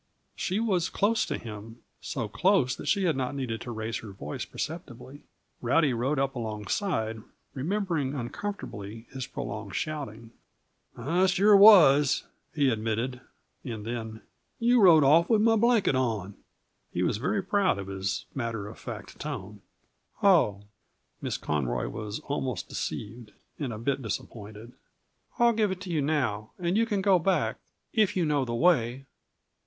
She 0.35 0.59
was 0.59 0.89
close 0.89 1.27
to 1.27 1.37
him 1.37 1.83
so 2.01 2.27
close 2.27 2.75
that 2.75 2.87
she 2.87 3.03
had 3.03 3.15
not 3.15 3.35
needed 3.35 3.61
to 3.61 3.71
raise 3.71 3.97
her 3.97 4.09
voice 4.11 4.45
perceptibly. 4.45 5.21
Rowdy 5.61 5.93
rode 5.93 6.17
up 6.17 6.33
alongside, 6.33 7.21
remembering 7.53 8.15
uncomfortably 8.15 9.05
his 9.11 9.27
prolonged 9.27 9.75
shouting. 9.75 10.31
"I 10.97 11.27
sure 11.27 11.55
was," 11.55 12.23
he 12.55 12.69
admitted. 12.71 13.21
And 13.63 13.85
then: 13.85 14.23
"You 14.57 14.81
rode 14.81 15.03
off 15.03 15.29
with 15.29 15.39
my 15.43 15.55
blanket 15.55 15.93
on." 15.93 16.33
He 16.91 17.03
was 17.03 17.17
very 17.17 17.43
proud 17.43 17.77
of 17.77 17.85
his 17.85 18.25
matter 18.33 18.67
of 18.67 18.79
fact 18.79 19.19
tone. 19.19 19.61
"Oh!" 20.23 20.63
Miss 21.21 21.37
Conroy 21.37 21.87
was 21.89 22.17
almost 22.21 22.69
deceived, 22.69 23.33
and 23.59 23.71
a 23.71 23.77
bit 23.77 24.01
disappointed. 24.01 24.71
"I'll 25.37 25.53
give 25.53 25.69
it 25.69 25.79
to 25.81 25.91
you 25.91 26.01
now, 26.01 26.49
and 26.57 26.75
you 26.75 26.87
can 26.87 27.03
go 27.03 27.19
back 27.19 27.59
if 27.93 28.17
you 28.17 28.25
know 28.25 28.43
the 28.45 28.55
way." 28.55 29.05